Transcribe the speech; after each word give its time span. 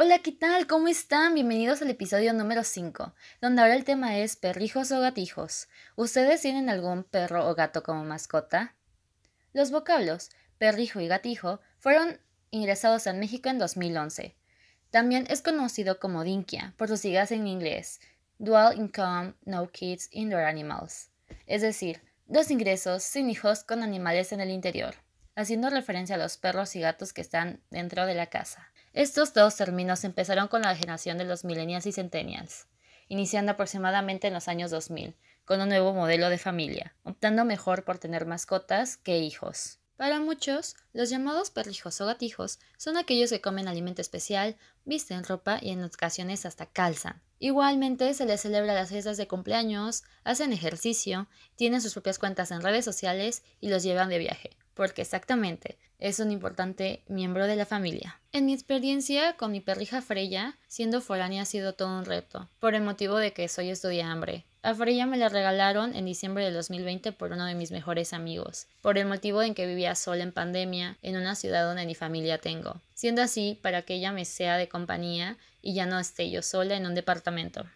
Hola, 0.00 0.20
¿qué 0.20 0.30
tal? 0.30 0.68
¿Cómo 0.68 0.86
están? 0.86 1.34
Bienvenidos 1.34 1.82
al 1.82 1.90
episodio 1.90 2.32
número 2.32 2.62
5, 2.62 3.14
donde 3.40 3.62
ahora 3.62 3.74
el 3.74 3.82
tema 3.82 4.16
es 4.16 4.36
perrijos 4.36 4.92
o 4.92 5.00
gatijos. 5.00 5.66
¿Ustedes 5.96 6.40
tienen 6.40 6.70
algún 6.70 7.02
perro 7.02 7.48
o 7.48 7.56
gato 7.56 7.82
como 7.82 8.04
mascota? 8.04 8.76
Los 9.52 9.72
vocablos 9.72 10.30
perrijo 10.56 11.00
y 11.00 11.08
gatijo 11.08 11.58
fueron 11.80 12.20
ingresados 12.52 13.08
en 13.08 13.18
México 13.18 13.48
en 13.48 13.58
2011. 13.58 14.36
También 14.92 15.26
es 15.30 15.42
conocido 15.42 15.98
como 15.98 16.22
dinkia 16.22 16.74
por 16.76 16.86
sus 16.86 17.00
siglas 17.00 17.32
en 17.32 17.48
inglés, 17.48 17.98
Dual 18.38 18.78
Income 18.78 19.34
No 19.46 19.68
Kids 19.68 20.10
Indoor 20.12 20.44
Animals, 20.44 21.10
es 21.48 21.62
decir, 21.62 22.02
dos 22.26 22.52
ingresos 22.52 23.02
sin 23.02 23.28
hijos 23.28 23.64
con 23.64 23.82
animales 23.82 24.30
en 24.30 24.40
el 24.40 24.50
interior, 24.50 24.94
haciendo 25.38 25.70
referencia 25.70 26.16
a 26.16 26.18
los 26.18 26.36
perros 26.36 26.74
y 26.74 26.80
gatos 26.80 27.12
que 27.12 27.20
están 27.20 27.60
dentro 27.70 28.06
de 28.06 28.14
la 28.14 28.26
casa. 28.26 28.72
Estos 28.92 29.34
dos 29.34 29.54
términos 29.54 30.02
empezaron 30.02 30.48
con 30.48 30.62
la 30.62 30.74
generación 30.74 31.16
de 31.16 31.24
los 31.24 31.44
millennials 31.44 31.86
y 31.86 31.92
centennials, 31.92 32.66
iniciando 33.06 33.52
aproximadamente 33.52 34.26
en 34.26 34.34
los 34.34 34.48
años 34.48 34.72
2000, 34.72 35.14
con 35.44 35.60
un 35.60 35.68
nuevo 35.68 35.94
modelo 35.94 36.28
de 36.28 36.38
familia, 36.38 36.96
optando 37.04 37.44
mejor 37.44 37.84
por 37.84 37.98
tener 37.98 38.26
mascotas 38.26 38.96
que 38.96 39.18
hijos. 39.18 39.78
Para 39.96 40.18
muchos, 40.18 40.74
los 40.92 41.08
llamados 41.08 41.50
perrijos 41.50 42.00
o 42.00 42.06
gatijos 42.06 42.58
son 42.76 42.96
aquellos 42.96 43.30
que 43.30 43.40
comen 43.40 43.68
alimento 43.68 44.02
especial, 44.02 44.56
visten 44.84 45.22
ropa 45.22 45.58
y 45.62 45.70
en 45.70 45.84
ocasiones 45.84 46.46
hasta 46.46 46.66
calzan. 46.66 47.22
Igualmente 47.38 48.12
se 48.14 48.26
les 48.26 48.40
celebra 48.40 48.74
las 48.74 48.88
fiestas 48.88 49.16
de 49.16 49.28
cumpleaños, 49.28 50.02
hacen 50.24 50.52
ejercicio, 50.52 51.28
tienen 51.54 51.80
sus 51.80 51.92
propias 51.92 52.18
cuentas 52.18 52.50
en 52.50 52.60
redes 52.60 52.84
sociales 52.84 53.44
y 53.60 53.68
los 53.68 53.84
llevan 53.84 54.08
de 54.08 54.18
viaje, 54.18 54.56
porque 54.78 55.02
exactamente 55.02 55.76
es 55.98 56.20
un 56.20 56.30
importante 56.30 57.02
miembro 57.08 57.48
de 57.48 57.56
la 57.56 57.66
familia. 57.66 58.20
En 58.32 58.46
mi 58.46 58.52
experiencia 58.52 59.32
con 59.32 59.50
mi 59.50 59.60
perrija 59.60 60.02
Freya, 60.02 60.56
siendo 60.68 61.00
foránea 61.00 61.42
ha 61.42 61.46
sido 61.46 61.72
todo 61.72 61.98
un 61.98 62.04
reto, 62.04 62.48
por 62.60 62.76
el 62.76 62.82
motivo 62.82 63.16
de 63.16 63.32
que 63.32 63.48
soy 63.48 63.70
estudiante. 63.70 64.44
A 64.62 64.74
Freya 64.76 65.04
me 65.04 65.16
la 65.16 65.28
regalaron 65.28 65.96
en 65.96 66.04
diciembre 66.04 66.44
del 66.44 66.54
2020 66.54 67.10
por 67.10 67.32
uno 67.32 67.44
de 67.46 67.56
mis 67.56 67.72
mejores 67.72 68.12
amigos, 68.12 68.68
por 68.80 68.98
el 68.98 69.06
motivo 69.06 69.42
en 69.42 69.54
que 69.54 69.66
vivía 69.66 69.96
sola 69.96 70.22
en 70.22 70.30
pandemia 70.30 70.96
en 71.02 71.16
una 71.16 71.34
ciudad 71.34 71.66
donde 71.66 71.84
ni 71.84 71.96
familia 71.96 72.38
tengo, 72.38 72.80
siendo 72.94 73.20
así 73.20 73.58
para 73.60 73.82
que 73.82 73.94
ella 73.94 74.12
me 74.12 74.24
sea 74.24 74.58
de 74.58 74.68
compañía 74.68 75.36
y 75.60 75.74
ya 75.74 75.86
no 75.86 75.98
esté 75.98 76.30
yo 76.30 76.42
sola 76.42 76.76
en 76.76 76.86
un 76.86 76.94
departamento. 76.94 77.66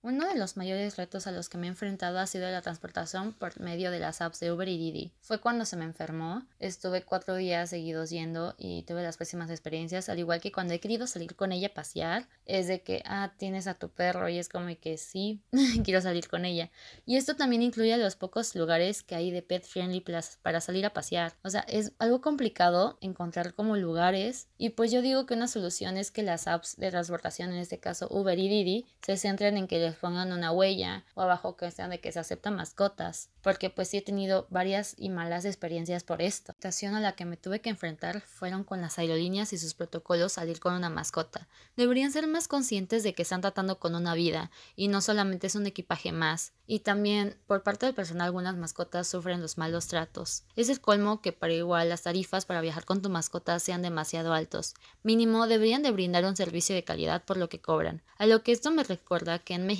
Uno 0.00 0.28
de 0.28 0.38
los 0.38 0.56
mayores 0.56 0.96
retos 0.96 1.26
a 1.26 1.32
los 1.32 1.48
que 1.48 1.58
me 1.58 1.66
he 1.66 1.70
enfrentado 1.70 2.20
ha 2.20 2.26
sido 2.28 2.48
la 2.48 2.62
transportación 2.62 3.32
por 3.32 3.60
medio 3.60 3.90
de 3.90 3.98
las 3.98 4.20
apps 4.20 4.38
de 4.38 4.52
Uber 4.52 4.68
y 4.68 4.78
Didi. 4.78 5.12
Fue 5.20 5.40
cuando 5.40 5.64
se 5.64 5.74
me 5.74 5.84
enfermó, 5.84 6.46
estuve 6.60 7.02
cuatro 7.02 7.34
días 7.34 7.70
seguidos 7.70 8.10
yendo 8.10 8.54
y 8.58 8.84
tuve 8.84 9.02
las 9.02 9.16
pésimas 9.16 9.50
experiencias, 9.50 10.08
al 10.08 10.20
igual 10.20 10.40
que 10.40 10.52
cuando 10.52 10.72
he 10.72 10.78
querido 10.78 11.08
salir 11.08 11.34
con 11.34 11.50
ella 11.50 11.68
a 11.68 11.74
pasear, 11.74 12.28
es 12.46 12.68
de 12.68 12.80
que, 12.82 13.02
ah, 13.06 13.32
tienes 13.38 13.66
a 13.66 13.74
tu 13.74 13.88
perro 13.88 14.28
y 14.28 14.38
es 14.38 14.48
como 14.48 14.68
que 14.80 14.98
sí, 14.98 15.42
quiero 15.84 16.00
salir 16.00 16.28
con 16.28 16.44
ella. 16.44 16.70
Y 17.04 17.16
esto 17.16 17.34
también 17.34 17.62
incluye 17.62 17.96
los 17.96 18.14
pocos 18.14 18.54
lugares 18.54 19.02
que 19.02 19.16
hay 19.16 19.32
de 19.32 19.42
pet 19.42 19.64
friendly 19.64 20.04
para 20.42 20.60
salir 20.60 20.86
a 20.86 20.92
pasear. 20.92 21.34
O 21.42 21.50
sea, 21.50 21.62
es 21.62 21.92
algo 21.98 22.20
complicado 22.20 22.98
encontrar 23.00 23.52
como 23.52 23.76
lugares 23.76 24.46
y 24.58 24.70
pues 24.70 24.92
yo 24.92 25.02
digo 25.02 25.26
que 25.26 25.34
una 25.34 25.48
solución 25.48 25.96
es 25.96 26.12
que 26.12 26.22
las 26.22 26.46
apps 26.46 26.76
de 26.76 26.90
transportación, 26.90 27.50
en 27.50 27.58
este 27.58 27.80
caso 27.80 28.06
Uber 28.10 28.38
y 28.38 28.48
Didi, 28.48 28.86
se 29.02 29.16
centren 29.16 29.56
en 29.56 29.66
que 29.66 29.88
pongan 29.98 30.32
una 30.32 30.52
huella 30.52 31.04
o 31.14 31.22
abajo 31.22 31.56
que 31.56 31.70
sean 31.70 31.90
de 31.90 32.00
que 32.00 32.12
se 32.12 32.20
aceptan 32.20 32.56
mascotas, 32.56 33.30
porque 33.42 33.70
pues 33.70 33.88
sí 33.88 33.98
he 33.98 34.02
tenido 34.02 34.46
varias 34.50 34.94
y 34.96 35.10
malas 35.10 35.44
experiencias 35.44 36.04
por 36.04 36.22
esto. 36.22 36.52
La 36.52 36.54
situación 36.54 36.94
a 36.94 37.00
la 37.00 37.12
que 37.12 37.24
me 37.24 37.36
tuve 37.36 37.60
que 37.60 37.70
enfrentar 37.70 38.20
fueron 38.22 38.64
con 38.64 38.80
las 38.80 38.98
aerolíneas 38.98 39.52
y 39.52 39.58
sus 39.58 39.74
protocolos 39.74 40.32
salir 40.32 40.60
con 40.60 40.74
una 40.74 40.90
mascota. 40.90 41.48
Deberían 41.76 42.12
ser 42.12 42.26
más 42.26 42.48
conscientes 42.48 43.02
de 43.02 43.14
que 43.14 43.22
están 43.22 43.40
tratando 43.40 43.78
con 43.78 43.94
una 43.94 44.14
vida 44.14 44.50
y 44.76 44.88
no 44.88 45.00
solamente 45.00 45.46
es 45.46 45.54
un 45.54 45.66
equipaje 45.66 46.12
más. 46.12 46.52
Y 46.66 46.80
también 46.80 47.36
por 47.46 47.62
parte 47.62 47.86
del 47.86 47.94
personal 47.94 48.26
algunas 48.26 48.56
mascotas 48.56 49.08
sufren 49.08 49.40
los 49.40 49.56
malos 49.56 49.86
tratos. 49.86 50.44
Es 50.54 50.68
el 50.68 50.80
colmo 50.80 51.22
que 51.22 51.32
para 51.32 51.54
igual 51.54 51.88
las 51.88 52.02
tarifas 52.02 52.44
para 52.44 52.60
viajar 52.60 52.84
con 52.84 53.00
tu 53.00 53.08
mascota 53.08 53.58
sean 53.58 53.80
demasiado 53.80 54.34
altos. 54.34 54.74
Mínimo 55.02 55.46
deberían 55.46 55.82
de 55.82 55.90
brindar 55.90 56.24
un 56.26 56.36
servicio 56.36 56.74
de 56.74 56.84
calidad 56.84 57.24
por 57.24 57.38
lo 57.38 57.48
que 57.48 57.60
cobran. 57.60 58.02
A 58.18 58.26
lo 58.26 58.42
que 58.42 58.52
esto 58.52 58.70
me 58.70 58.84
recuerda 58.84 59.38
que 59.38 59.54
en 59.54 59.66
México 59.66 59.77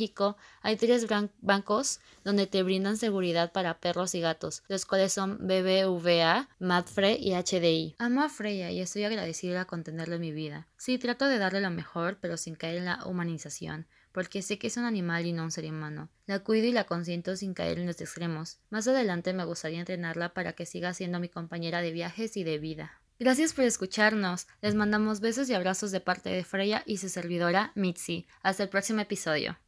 hay 0.63 0.77
tres 0.77 1.07
bancos 1.41 2.01
donde 2.25 2.47
te 2.47 2.63
brindan 2.63 2.97
seguridad 2.97 3.53
para 3.53 3.81
perros 3.81 4.15
y 4.15 4.21
gatos, 4.21 4.63
los 4.69 4.87
cuales 4.87 5.13
son 5.13 5.39
BBVA, 5.41 6.49
Madfre 6.59 7.17
y 7.19 7.33
HDI. 7.33 7.97
Amo 7.99 8.23
a 8.23 8.29
Freya 8.29 8.71
y 8.71 8.81
estoy 8.81 9.05
agradecida 9.05 9.65
con 9.65 9.85
tenerla 9.85 10.17
en 10.17 10.21
mi 10.21 10.33
vida. 10.33 10.67
Sí, 10.77 10.99
trato 10.99 11.27
de 11.27 11.39
darle 11.39 11.61
lo 11.61 11.71
mejor, 11.71 12.19
pero 12.21 12.37
sin 12.37 12.55
caer 12.55 12.77
en 12.79 12.85
la 12.87 13.05
humanización 13.07 13.87
porque 14.19 14.43
sé 14.43 14.59
que 14.59 14.67
es 14.67 14.77
un 14.77 14.85
animal 14.85 15.27
y 15.27 15.33
no 15.33 15.45
un 15.45 15.53
ser 15.53 15.65
humano. 15.67 16.09
La 16.27 16.41
cuido 16.41 16.67
y 16.67 16.73
la 16.73 16.85
consiento 16.85 17.37
sin 17.37 17.55
caer 17.55 17.79
en 17.79 17.87
los 17.87 18.01
extremos. 18.01 18.59
Más 18.69 18.89
adelante 18.89 19.33
me 19.33 19.45
gustaría 19.45 19.79
entrenarla 19.79 20.35
para 20.35 20.55
que 20.55 20.67
siga 20.67 20.93
siendo 20.93 21.21
mi 21.21 21.29
compañera 21.29 21.83
de 21.83 21.93
viajes 21.93 22.37
y 22.37 22.43
de 22.43 22.59
vida. 22.59 23.01
Gracias 23.21 23.53
por 23.53 23.65
escucharnos. 23.65 24.47
Les 24.61 24.75
mandamos 24.75 25.21
besos 25.21 25.49
y 25.49 25.55
abrazos 25.55 25.91
de 25.91 26.01
parte 26.01 26.31
de 26.31 26.45
Freya 26.45 26.83
y 26.87 26.99
su 26.99 27.09
servidora 27.09 27.73
Mitzi. 27.75 28.27
Hasta 28.43 28.63
el 28.63 28.69
próximo 28.69 29.01
episodio. 29.01 29.59